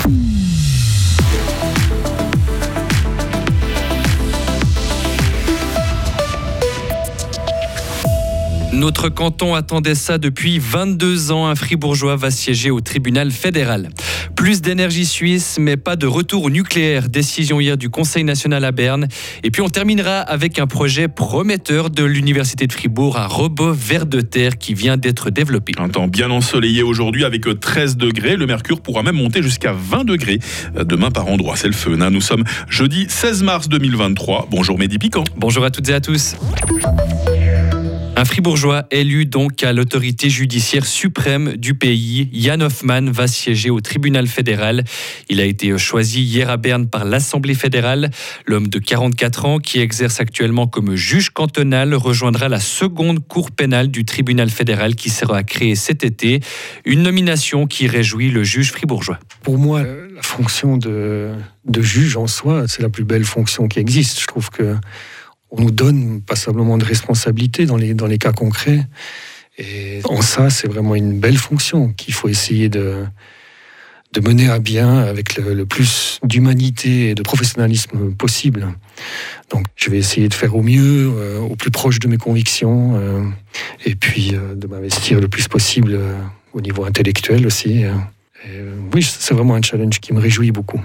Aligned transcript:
Mm-hmm. 0.00 0.39
Notre 8.80 9.10
canton 9.10 9.54
attendait 9.54 9.94
ça 9.94 10.16
depuis 10.16 10.58
22 10.58 11.32
ans. 11.32 11.48
Un 11.48 11.54
fribourgeois 11.54 12.16
va 12.16 12.30
siéger 12.30 12.70
au 12.70 12.80
tribunal 12.80 13.30
fédéral. 13.30 13.90
Plus 14.36 14.62
d'énergie 14.62 15.04
suisse, 15.04 15.58
mais 15.60 15.76
pas 15.76 15.96
de 15.96 16.06
retour 16.06 16.44
au 16.44 16.50
nucléaire. 16.50 17.10
Décision 17.10 17.60
hier 17.60 17.76
du 17.76 17.90
Conseil 17.90 18.24
national 18.24 18.64
à 18.64 18.72
Berne. 18.72 19.06
Et 19.42 19.50
puis 19.50 19.60
on 19.60 19.68
terminera 19.68 20.20
avec 20.20 20.58
un 20.58 20.66
projet 20.66 21.08
prometteur 21.08 21.90
de 21.90 22.04
l'Université 22.04 22.66
de 22.66 22.72
Fribourg, 22.72 23.18
un 23.18 23.26
robot 23.26 23.74
vert 23.74 24.06
de 24.06 24.22
terre 24.22 24.56
qui 24.56 24.72
vient 24.72 24.96
d'être 24.96 25.28
développé. 25.28 25.74
Un 25.76 25.90
temps 25.90 26.08
bien 26.08 26.30
ensoleillé 26.30 26.82
aujourd'hui 26.82 27.26
avec 27.26 27.60
13 27.60 27.98
degrés. 27.98 28.36
Le 28.36 28.46
mercure 28.46 28.80
pourra 28.80 29.02
même 29.02 29.16
monter 29.16 29.42
jusqu'à 29.42 29.74
20 29.74 30.04
degrés. 30.04 30.38
Demain 30.74 31.10
par 31.10 31.26
endroit, 31.26 31.56
c'est 31.56 31.68
le 31.68 31.74
feu. 31.74 31.96
Nous 31.96 32.22
sommes 32.22 32.44
jeudi 32.70 33.04
16 33.10 33.42
mars 33.42 33.68
2023. 33.68 34.48
Bonjour 34.50 34.78
Mehdi 34.78 34.96
Piquant. 34.96 35.24
Bonjour 35.36 35.66
à 35.66 35.70
toutes 35.70 35.90
et 35.90 35.92
à 35.92 36.00
tous. 36.00 36.34
Un 38.20 38.26
fribourgeois 38.26 38.84
élu 38.90 39.24
donc 39.24 39.64
à 39.64 39.72
l'autorité 39.72 40.28
judiciaire 40.28 40.84
suprême 40.84 41.56
du 41.56 41.72
pays, 41.72 42.28
Jan 42.34 42.60
Hoffmann, 42.60 43.08
va 43.08 43.26
siéger 43.26 43.70
au 43.70 43.80
tribunal 43.80 44.26
fédéral. 44.26 44.84
Il 45.30 45.40
a 45.40 45.46
été 45.46 45.78
choisi 45.78 46.20
hier 46.20 46.50
à 46.50 46.58
Berne 46.58 46.86
par 46.86 47.06
l'Assemblée 47.06 47.54
fédérale. 47.54 48.10
L'homme 48.44 48.68
de 48.68 48.78
44 48.78 49.46
ans, 49.46 49.58
qui 49.58 49.80
exerce 49.80 50.20
actuellement 50.20 50.66
comme 50.66 50.96
juge 50.96 51.30
cantonal, 51.30 51.94
rejoindra 51.94 52.50
la 52.50 52.60
seconde 52.60 53.26
cour 53.26 53.50
pénale 53.52 53.88
du 53.88 54.04
tribunal 54.04 54.50
fédéral 54.50 54.96
qui 54.96 55.08
sera 55.08 55.42
créée 55.42 55.74
cet 55.74 56.04
été. 56.04 56.40
Une 56.84 57.02
nomination 57.02 57.66
qui 57.66 57.86
réjouit 57.86 58.30
le 58.30 58.44
juge 58.44 58.70
fribourgeois. 58.70 59.18
Pour 59.42 59.56
moi, 59.56 59.82
la 59.82 60.20
fonction 60.20 60.76
de, 60.76 61.30
de 61.64 61.80
juge 61.80 62.18
en 62.18 62.26
soi, 62.26 62.64
c'est 62.68 62.82
la 62.82 62.90
plus 62.90 63.04
belle 63.04 63.24
fonction 63.24 63.66
qui 63.66 63.78
existe. 63.78 64.20
Je 64.20 64.26
trouve 64.26 64.50
que 64.50 64.76
on 65.50 65.62
nous 65.62 65.70
donne 65.70 66.20
passablement 66.20 66.78
de 66.78 66.84
responsabilités 66.84 67.66
dans 67.66 67.76
les, 67.76 67.94
dans 67.94 68.06
les 68.06 68.18
cas 68.18 68.32
concrets. 68.32 68.86
Et 69.58 70.00
en 70.04 70.22
ça, 70.22 70.48
c'est 70.48 70.68
vraiment 70.68 70.94
une 70.94 71.18
belle 71.18 71.36
fonction 71.36 71.92
qu'il 71.92 72.14
faut 72.14 72.28
essayer 72.28 72.68
de, 72.68 73.04
de 74.12 74.20
mener 74.20 74.48
à 74.48 74.58
bien 74.58 74.98
avec 74.98 75.36
le, 75.36 75.64
plus 75.66 76.18
d'humanité 76.24 77.10
et 77.10 77.14
de 77.14 77.22
professionnalisme 77.22 78.12
possible. 78.12 78.68
Donc 79.50 79.66
je 79.76 79.90
vais 79.90 79.98
essayer 79.98 80.28
de 80.28 80.34
faire 80.34 80.56
au 80.56 80.62
mieux, 80.62 81.12
euh, 81.14 81.38
au 81.38 81.56
plus 81.56 81.70
proche 81.70 82.00
de 82.00 82.08
mes 82.08 82.16
convictions, 82.16 82.96
euh, 82.96 83.22
et 83.84 83.94
puis 83.94 84.34
euh, 84.34 84.54
de 84.54 84.66
m'investir 84.66 85.20
le 85.20 85.28
plus 85.28 85.46
possible 85.46 85.98
au 86.52 86.60
niveau 86.60 86.84
intellectuel 86.84 87.46
aussi. 87.46 87.84
oui, 88.92 89.02
c'est 89.02 89.34
vraiment 89.34 89.54
un 89.54 89.62
challenge 89.62 90.00
qui 90.00 90.12
me 90.12 90.20
réjouit 90.20 90.50
beaucoup. 90.50 90.80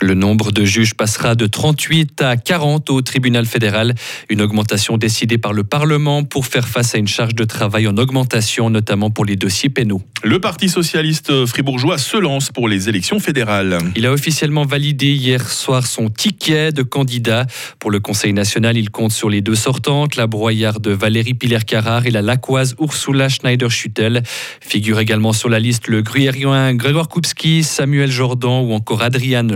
Le 0.00 0.12
nombre 0.12 0.52
de 0.52 0.64
juges 0.64 0.94
passera 0.94 1.34
de 1.34 1.46
38 1.46 2.20
à 2.20 2.36
40 2.36 2.90
au 2.90 3.00
tribunal 3.00 3.46
fédéral, 3.46 3.94
une 4.28 4.42
augmentation 4.42 4.98
décidée 4.98 5.38
par 5.38 5.54
le 5.54 5.64
Parlement 5.64 6.22
pour 6.22 6.46
faire 6.46 6.68
face 6.68 6.94
à 6.94 6.98
une 6.98 7.08
charge 7.08 7.34
de 7.34 7.44
travail 7.44 7.88
en 7.88 7.96
augmentation, 7.96 8.68
notamment 8.68 9.10
pour 9.10 9.24
les 9.24 9.36
dossiers 9.36 9.70
pénaux. 9.70 10.02
Le 10.22 10.38
Parti 10.38 10.68
socialiste 10.68 11.46
fribourgeois 11.46 11.98
se 11.98 12.16
lance 12.16 12.50
pour 12.50 12.68
les 12.68 12.88
élections 12.88 13.20
fédérales. 13.20 13.78
Il 13.96 14.06
a 14.06 14.12
officiellement 14.12 14.64
validé 14.64 15.06
hier 15.06 15.48
soir 15.48 15.86
son 15.86 16.10
ticket 16.10 16.72
de 16.72 16.82
candidat. 16.82 17.46
Pour 17.78 17.90
le 17.90 18.00
Conseil 18.00 18.32
national, 18.32 18.76
il 18.76 18.90
compte 18.90 19.12
sur 19.12 19.30
les 19.30 19.40
deux 19.40 19.54
sortantes, 19.54 20.16
la 20.16 20.26
broyarde 20.26 20.88
Valérie 20.88 21.34
Piller-Carrard 21.34 22.06
et 22.06 22.10
la 22.10 22.22
laquoise 22.22 22.74
Ursula 22.80 23.28
Schneider-Schuttel. 23.28 24.22
Figure 24.60 25.00
également 25.00 25.32
sur 25.32 25.48
la 25.48 25.58
liste 25.58 25.88
le 25.88 26.02
gruyérien 26.02 26.74
Grégoire 26.74 27.08
Koupski, 27.08 27.62
Samuel 27.62 28.10
Jordan 28.10 28.64
ou 28.66 28.72
encore 28.72 29.02
Adriane 29.02 29.54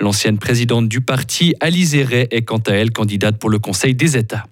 L'ancienne 0.00 0.38
présidente 0.38 0.88
du 0.88 1.00
parti, 1.00 1.54
Alice 1.60 1.94
Ray, 1.94 2.28
est 2.30 2.42
quant 2.42 2.62
à 2.66 2.72
elle 2.72 2.90
candidate 2.90 3.38
pour 3.38 3.50
le 3.50 3.58
Conseil 3.58 3.94
des 3.94 4.16
États. 4.16 4.46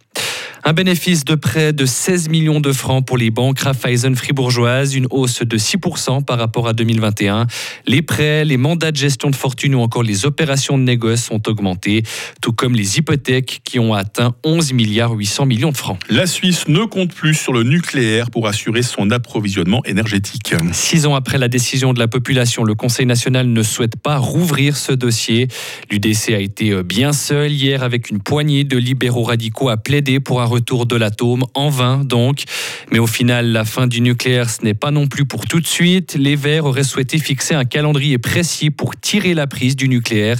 Un 0.64 0.74
bénéfice 0.74 1.24
de 1.24 1.34
près 1.34 1.72
de 1.72 1.84
16 1.84 2.28
millions 2.28 2.60
de 2.60 2.72
francs 2.72 3.04
pour 3.04 3.18
les 3.18 3.32
banques 3.32 3.58
Raiffeisen 3.58 4.14
fribourgeoises, 4.14 4.94
une 4.94 5.08
hausse 5.10 5.42
de 5.42 5.58
6% 5.58 6.24
par 6.24 6.38
rapport 6.38 6.68
à 6.68 6.72
2021. 6.72 7.48
Les 7.88 8.00
prêts, 8.00 8.44
les 8.44 8.56
mandats 8.56 8.92
de 8.92 8.96
gestion 8.96 9.28
de 9.30 9.34
fortune 9.34 9.74
ou 9.74 9.80
encore 9.80 10.04
les 10.04 10.24
opérations 10.24 10.78
de 10.78 10.84
négoce 10.84 11.32
ont 11.32 11.42
augmenté, 11.48 12.04
tout 12.40 12.52
comme 12.52 12.76
les 12.76 12.98
hypothèques 12.98 13.62
qui 13.64 13.80
ont 13.80 13.92
atteint 13.92 14.36
11 14.44 14.72
milliards 14.72 15.10
800 15.10 15.46
millions 15.46 15.72
de 15.72 15.76
francs. 15.76 15.98
La 16.08 16.28
Suisse 16.28 16.68
ne 16.68 16.84
compte 16.84 17.12
plus 17.12 17.34
sur 17.34 17.52
le 17.52 17.64
nucléaire 17.64 18.30
pour 18.30 18.46
assurer 18.46 18.82
son 18.82 19.10
approvisionnement 19.10 19.84
énergétique. 19.84 20.54
Six 20.70 21.06
ans 21.06 21.16
après 21.16 21.38
la 21.38 21.48
décision 21.48 21.92
de 21.92 21.98
la 21.98 22.06
population, 22.06 22.62
le 22.62 22.76
Conseil 22.76 23.06
national 23.06 23.48
ne 23.48 23.62
souhaite 23.64 23.96
pas 23.96 24.18
rouvrir 24.18 24.76
ce 24.76 24.92
dossier. 24.92 25.48
L'UDC 25.90 26.28
a 26.28 26.38
été 26.38 26.84
bien 26.84 27.12
seul 27.12 27.50
hier 27.50 27.82
avec 27.82 28.10
une 28.10 28.20
poignée 28.20 28.62
de 28.62 28.78
libéraux 28.78 29.24
radicaux 29.24 29.68
à 29.68 29.76
plaider 29.76 30.20
pour 30.20 30.40
un 30.40 30.51
retour 30.52 30.86
de 30.86 30.96
l'atome, 30.96 31.44
en 31.54 31.70
vain 31.70 32.04
donc. 32.04 32.44
Mais 32.90 32.98
au 32.98 33.06
final, 33.06 33.52
la 33.52 33.64
fin 33.64 33.86
du 33.86 34.00
nucléaire, 34.00 34.48
ce 34.50 34.62
n'est 34.62 34.74
pas 34.74 34.90
non 34.90 35.06
plus 35.08 35.24
pour 35.24 35.46
tout 35.46 35.60
de 35.60 35.66
suite. 35.66 36.14
Les 36.18 36.36
Verts 36.36 36.66
auraient 36.66 36.84
souhaité 36.84 37.18
fixer 37.18 37.54
un 37.54 37.64
calendrier 37.64 38.18
précis 38.18 38.70
pour 38.70 38.94
tirer 38.96 39.34
la 39.34 39.46
prise 39.46 39.74
du 39.76 39.88
nucléaire. 39.88 40.36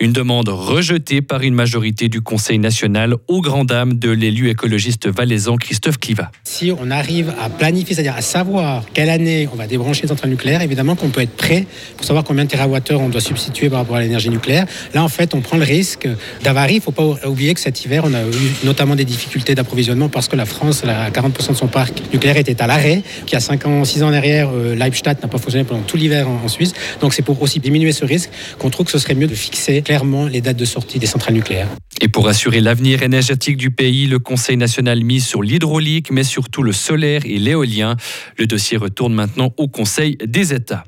Une 0.00 0.12
demande 0.12 0.48
rejetée 0.48 1.22
par 1.22 1.42
une 1.42 1.54
majorité 1.54 2.08
du 2.08 2.20
Conseil 2.20 2.58
national 2.58 3.16
aux 3.28 3.40
grand 3.40 3.64
dames 3.64 3.94
de 3.98 4.10
l'élu 4.10 4.48
écologiste 4.48 5.08
valaisan 5.08 5.56
Christophe 5.56 5.98
Cliva. 5.98 6.30
Si 6.44 6.72
on 6.76 6.90
arrive 6.90 7.32
à 7.40 7.50
planifier, 7.50 7.94
c'est-à-dire 7.94 8.16
à 8.16 8.22
savoir 8.22 8.84
quelle 8.94 9.10
année 9.10 9.48
on 9.52 9.56
va 9.56 9.66
débrancher 9.66 10.02
les 10.02 10.08
centrales 10.08 10.30
nucléaires, 10.30 10.62
évidemment 10.62 10.96
qu'on 10.96 11.10
peut 11.10 11.20
être 11.20 11.36
prêt 11.36 11.66
pour 11.96 12.06
savoir 12.06 12.24
combien 12.24 12.44
de 12.44 12.50
TWh 12.50 12.94
on 12.96 13.08
doit 13.08 13.20
substituer 13.20 13.68
par 13.68 13.80
rapport 13.80 13.96
à 13.96 14.00
l'énergie 14.00 14.30
nucléaire. 14.30 14.66
Là, 14.94 15.02
en 15.02 15.08
fait, 15.08 15.34
on 15.34 15.40
prend 15.40 15.56
le 15.56 15.64
risque 15.64 16.08
d'avarie. 16.42 16.74
Il 16.74 16.78
ne 16.78 16.82
faut 16.82 16.92
pas 16.92 17.04
oublier 17.26 17.54
que 17.54 17.60
cet 17.60 17.84
hiver, 17.84 18.02
on 18.04 18.14
a 18.14 18.22
eu 18.22 18.64
notamment 18.64 18.96
des 18.96 19.04
difficultés 19.04 19.49
d'approvisionnement 19.54 20.08
parce 20.08 20.28
que 20.28 20.36
la 20.36 20.44
France, 20.44 20.82
à 20.84 21.10
40% 21.10 21.50
de 21.50 21.56
son 21.56 21.66
parc 21.66 22.02
nucléaire 22.12 22.36
était 22.36 22.60
à 22.62 22.66
l'arrêt. 22.66 23.02
Qui 23.26 23.36
a 23.36 23.40
5 23.40 23.66
ans, 23.66 23.84
6 23.84 24.02
ans 24.02 24.10
derrière, 24.10 24.50
euh, 24.52 24.74
Leibstadt 24.74 25.22
n'a 25.22 25.28
pas 25.28 25.38
fonctionné 25.38 25.64
pendant 25.64 25.82
tout 25.82 25.96
l'hiver 25.96 26.28
en, 26.28 26.48
Suisse. 26.48 26.72
Donc 27.00 27.14
c'est 27.14 27.22
pour 27.22 27.40
aussi 27.42 27.60
diminuer 27.60 27.92
ce 27.92 28.04
risque 28.04 28.30
qu'on 28.58 28.70
trouve 28.70 28.86
que 28.86 28.92
ce 28.92 28.98
serait 28.98 29.14
mieux 29.14 29.28
de 29.28 29.34
fixer 29.34 29.82
clairement 29.82 30.26
les 30.26 30.40
dates 30.40 30.56
de 30.56 30.64
sortie 30.64 30.98
des 30.98 31.06
centrales 31.06 31.34
nucléaires. 31.34 31.68
Et 32.00 32.08
pour 32.08 32.28
assurer 32.28 32.60
l'avenir 32.60 33.02
énergétique 33.02 33.56
du 33.56 33.70
pays, 33.70 34.06
le 34.06 34.18
Conseil 34.18 34.56
national 34.56 35.04
mise 35.04 35.26
sur 35.26 35.42
l'hydraulique, 35.42 36.10
mais 36.10 36.24
surtout 36.24 36.62
le 36.62 36.72
solaire 36.72 37.22
et 37.24 37.38
l'éolien. 37.38 37.96
Le 38.38 38.46
dossier 38.46 38.78
retourne 38.78 39.12
maintenant 39.12 39.52
au 39.58 39.68
Conseil 39.68 40.16
des 40.24 40.54
États. 40.54 40.84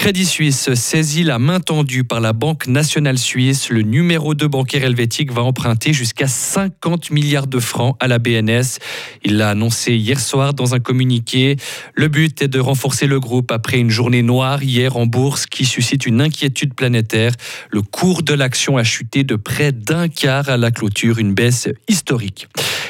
Crédit 0.00 0.24
Suisse 0.24 0.72
saisit 0.72 1.24
la 1.24 1.38
main 1.38 1.60
tendue 1.60 2.04
par 2.04 2.22
la 2.22 2.32
Banque 2.32 2.68
nationale 2.68 3.18
suisse. 3.18 3.68
Le 3.68 3.82
numéro 3.82 4.32
2 4.32 4.48
bancaire 4.48 4.82
helvétique 4.82 5.30
va 5.30 5.42
emprunter 5.42 5.92
jusqu'à 5.92 6.26
50 6.26 7.10
milliards 7.10 7.46
de 7.46 7.60
francs 7.60 7.96
à 8.00 8.08
la 8.08 8.18
BNS. 8.18 8.78
Il 9.24 9.36
l'a 9.36 9.50
annoncé 9.50 9.94
hier 9.96 10.18
soir 10.18 10.54
dans 10.54 10.74
un 10.74 10.80
communiqué. 10.80 11.56
Le 11.92 12.08
but 12.08 12.40
est 12.40 12.48
de 12.48 12.58
renforcer 12.58 13.06
le 13.06 13.20
groupe 13.20 13.52
après 13.52 13.78
une 13.78 13.90
journée 13.90 14.22
noire 14.22 14.62
hier 14.62 14.96
en 14.96 15.04
bourse 15.04 15.44
qui 15.44 15.66
suscite 15.66 16.06
une 16.06 16.22
inquiétude 16.22 16.72
planétaire. 16.72 17.32
Le 17.70 17.82
cours 17.82 18.22
de 18.22 18.32
l'action 18.32 18.78
a 18.78 18.84
chuté 18.84 19.22
de 19.22 19.36
près 19.36 19.70
d'un 19.70 20.08
quart 20.08 20.48
à 20.48 20.56
la 20.56 20.70
clôture, 20.70 21.18
une 21.18 21.34
baisse 21.34 21.68
historique. 21.88 22.48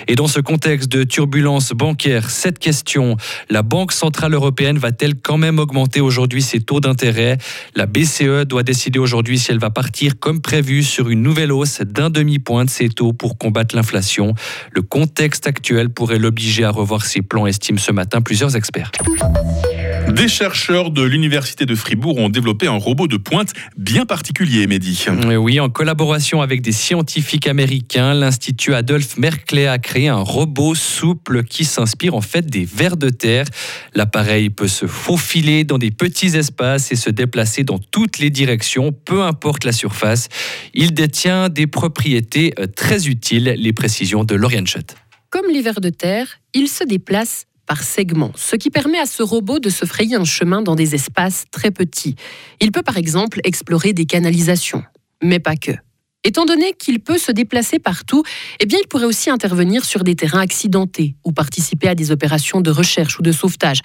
Et 0.09 0.15
dans 0.15 0.27
ce 0.27 0.41
contexte 0.41 0.89
de 0.89 1.05
turbulence 1.05 1.73
bancaire, 1.73 2.31
cette 2.31 2.59
question, 2.59 3.17
la 3.49 3.63
Banque 3.63 3.93
Centrale 3.93 4.35
Européenne 4.35 4.79
va-t-elle 4.79 5.15
quand 5.15 5.39
même 5.39 5.59
augmenter 5.59 6.01
aujourd'hui 6.01 6.43
ses 6.43 6.61
taux 6.61 6.81
d'intérêt? 6.81 7.39
La 7.75 7.87
BCE 7.87 8.45
doit 8.47 8.63
décider 8.63 8.99
aujourd'hui 8.99 9.39
si 9.39 9.51
elle 9.51 9.59
va 9.59 9.71
partir 9.71 10.19
comme 10.19 10.41
prévu 10.41 10.83
sur 10.83 11.09
une 11.09 11.23
nouvelle 11.23 11.53
hausse 11.53 11.81
d'un 11.83 12.11
demi-point 12.11 12.65
de 12.65 12.71
ses 12.71 12.89
taux 12.89 13.13
pour 13.13 13.39
combattre 13.39 13.75
l'inflation. 13.77 14.35
Le 14.73 14.83
contexte 14.83 15.47
actuel 15.47 15.91
pourrait 15.91 16.19
l'obliger 16.19 16.65
à 16.65 16.71
revoir 16.71 17.05
ses 17.05 17.23
plans, 17.23 17.47
estiment 17.47 17.79
ce 17.79 17.93
matin 17.93 18.21
plusieurs 18.21 18.57
experts. 18.57 18.91
Des 20.09 20.29
chercheurs 20.29 20.91
de 20.91 21.03
l'Université 21.03 21.67
de 21.67 21.75
Fribourg 21.75 22.19
ont 22.19 22.29
développé 22.29 22.67
un 22.67 22.77
robot 22.77 23.07
de 23.07 23.17
pointe 23.17 23.53
bien 23.77 24.07
particulier, 24.07 24.67
Mehdi. 24.67 25.07
Oui, 25.39 25.61
en 25.61 25.69
collaboration 25.69 26.43
avec 26.43 26.63
des 26.63 26.73
scientifiques 26.73 27.47
américains, 27.47 28.15
l'Institut 28.15 28.75
Adolphe 28.75 29.17
Merkley 29.17 29.67
a 29.67 29.79
créé 29.79 30.09
un 30.09 30.21
robot 30.21 30.75
souple 30.75 31.45
qui 31.45 31.65
s'inspire 31.65 32.15
en 32.15 32.21
fait 32.21 32.47
des 32.47 32.65
vers 32.65 32.97
de 32.97 33.09
terre. 33.09 33.47
L'appareil 33.95 34.51
peut 34.51 34.69
se 34.69 34.87
faufiler 34.87 35.65
dans 35.65 35.79
des 35.79 35.91
petits 35.91 36.37
espaces 36.37 36.93
et 36.93 36.97
se 36.97 37.11
déplacer 37.11 37.65
dans 37.65 37.79
toutes 37.79 38.19
les 38.19 38.31
directions, 38.31 38.93
peu 38.93 39.23
importe 39.23 39.65
la 39.65 39.73
surface. 39.73 40.29
Il 40.75 40.93
détient 40.93 41.49
des 41.49 41.67
propriétés 41.67 42.53
euh, 42.59 42.67
très 42.67 43.09
utiles, 43.09 43.55
les 43.57 43.73
précisions 43.73 44.25
de 44.25 44.35
Lauriane 44.35 44.67
Schott. 44.67 44.97
Comme 45.31 45.47
les 45.53 45.63
vers 45.63 45.81
de 45.81 45.91
terre, 45.91 46.27
il 46.55 46.67
se 46.67 46.83
déplace 46.83 47.47
par 47.71 47.85
segments, 47.85 48.33
ce 48.35 48.57
qui 48.57 48.69
permet 48.69 48.99
à 48.99 49.07
ce 49.07 49.23
robot 49.23 49.61
de 49.61 49.71
se 49.71 49.85
frayer 49.85 50.17
un 50.17 50.25
chemin 50.25 50.61
dans 50.61 50.75
des 50.75 50.97
espaces 50.97 51.45
très 51.53 51.71
petits. 51.71 52.17
Il 52.61 52.73
peut 52.73 52.83
par 52.83 52.97
exemple 52.97 53.39
explorer 53.45 53.93
des 53.93 54.07
canalisations, 54.07 54.83
mais 55.23 55.39
pas 55.39 55.55
que. 55.55 55.71
Étant 56.25 56.47
donné 56.47 56.73
qu'il 56.77 56.99
peut 56.99 57.17
se 57.17 57.31
déplacer 57.31 57.79
partout, 57.79 58.25
eh 58.59 58.67
bien, 58.67 58.77
il 58.83 58.89
pourrait 58.89 59.05
aussi 59.05 59.31
intervenir 59.31 59.85
sur 59.85 60.03
des 60.03 60.17
terrains 60.17 60.41
accidentés 60.41 61.15
ou 61.25 61.31
participer 61.31 61.87
à 61.87 61.95
des 61.95 62.11
opérations 62.11 62.61
de 62.61 62.73
recherche 62.73 63.21
ou 63.21 63.23
de 63.23 63.31
sauvetage. 63.31 63.83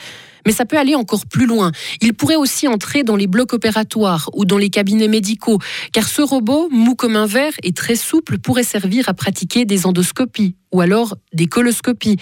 Mais 0.47 0.51
ça 0.51 0.65
peut 0.65 0.79
aller 0.79 0.95
encore 0.95 1.27
plus 1.27 1.45
loin. 1.45 1.71
Il 2.01 2.15
pourrait 2.15 2.37
aussi 2.37 2.67
entrer 2.67 3.03
dans 3.03 3.15
les 3.15 3.27
blocs 3.27 3.53
opératoires 3.53 4.31
ou 4.33 4.45
dans 4.45 4.57
les 4.57 4.71
cabinets 4.71 5.07
médicaux, 5.07 5.59
car 5.93 6.09
ce 6.09 6.23
robot, 6.23 6.69
mou 6.71 6.95
comme 6.95 7.15
un 7.15 7.27
verre 7.27 7.53
et 7.61 7.71
très 7.71 7.95
souple, 7.95 8.39
pourrait 8.39 8.63
servir 8.63 9.07
à 9.09 9.13
pratiquer 9.13 9.65
des 9.65 9.85
endoscopies 9.85 10.55
ou 10.71 10.81
alors 10.81 11.15
des 11.33 11.45
coloscopies. 11.45 12.17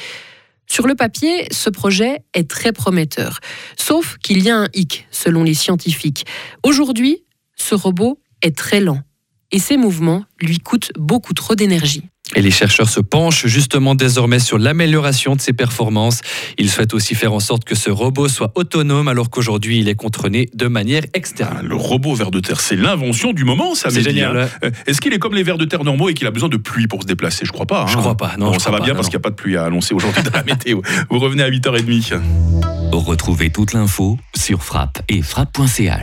Sur 0.67 0.87
le 0.87 0.95
papier, 0.95 1.47
ce 1.51 1.69
projet 1.69 2.23
est 2.33 2.49
très 2.49 2.71
prometteur. 2.71 3.39
Sauf 3.77 4.17
qu'il 4.17 4.41
y 4.41 4.49
a 4.49 4.57
un 4.57 4.67
hic, 4.73 5.07
selon 5.11 5.43
les 5.43 5.53
scientifiques. 5.53 6.25
Aujourd'hui, 6.63 7.23
ce 7.55 7.75
robot 7.75 8.19
est 8.41 8.57
très 8.57 8.79
lent 8.79 9.01
et 9.51 9.59
ses 9.59 9.77
mouvements 9.77 10.25
lui 10.41 10.59
coûtent 10.59 10.91
beaucoup 10.97 11.33
trop 11.33 11.55
d'énergie. 11.55 12.03
Et 12.35 12.41
les 12.41 12.51
chercheurs 12.51 12.89
se 12.89 12.99
penchent 12.99 13.45
justement 13.47 13.95
désormais 13.95 14.39
sur 14.39 14.57
l'amélioration 14.57 15.35
de 15.35 15.41
ses 15.41 15.53
performances. 15.53 16.21
Ils 16.57 16.69
souhaitent 16.69 16.93
aussi 16.93 17.15
faire 17.15 17.33
en 17.33 17.39
sorte 17.39 17.63
que 17.63 17.75
ce 17.75 17.89
robot 17.89 18.27
soit 18.27 18.51
autonome 18.55 19.07
alors 19.07 19.29
qu'aujourd'hui 19.29 19.79
il 19.79 19.89
est 19.89 19.95
contrôlé 19.95 20.49
de 20.53 20.67
manière 20.67 21.03
externe. 21.13 21.57
Ah, 21.59 21.61
le 21.63 21.75
robot 21.75 22.15
ver 22.15 22.31
de 22.31 22.39
terre, 22.39 22.59
c'est 22.59 22.75
l'invention 22.75 23.33
du 23.33 23.43
moment, 23.43 23.75
ça 23.75 23.89
C'est 23.89 24.01
génial, 24.01 24.37
hein. 24.37 24.49
Euh, 24.63 24.71
Est-ce 24.87 25.01
qu'il 25.01 25.13
est 25.13 25.19
comme 25.19 25.35
les 25.35 25.43
vers 25.43 25.57
de 25.57 25.65
terre 25.65 25.83
normaux 25.83 26.09
et 26.09 26.13
qu'il 26.13 26.27
a 26.27 26.31
besoin 26.31 26.49
de 26.49 26.57
pluie 26.57 26.87
pour 26.87 27.03
se 27.03 27.07
déplacer? 27.07 27.45
Je 27.45 27.51
crois 27.51 27.65
pas. 27.65 27.85
Je 27.87 27.97
hein. 27.97 28.01
crois 28.01 28.17
pas, 28.17 28.35
non, 28.37 28.47
Bon, 28.47 28.53
je 28.53 28.59
ça 28.59 28.65
crois 28.65 28.73
va 28.73 28.77
pas, 28.79 28.85
bien 28.85 28.93
non, 28.93 28.97
parce 28.97 29.07
qu'il 29.09 29.17
n'y 29.17 29.21
a 29.21 29.23
pas 29.23 29.29
de 29.29 29.35
pluie 29.35 29.57
à 29.57 29.65
annoncer 29.65 29.93
aujourd'hui 29.93 30.23
dans 30.23 30.31
la 30.31 30.43
météo. 30.53 30.81
Vous 31.09 31.19
revenez 31.19 31.43
à 31.43 31.49
8h30. 31.49 32.19
Retrouvez 32.91 33.49
toute 33.49 33.73
l'info 33.73 34.17
sur 34.35 34.63
frappe 34.63 35.01
et 35.09 35.21
frappe.ch. 35.21 35.99